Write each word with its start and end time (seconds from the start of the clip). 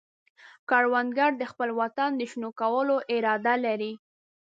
کروندګر 0.69 1.31
د 1.37 1.43
خپل 1.51 1.69
وطن 1.81 2.09
د 2.15 2.21
شنه 2.31 2.49
کولو 2.59 2.95
اراده 3.15 3.53
لري 3.65 3.93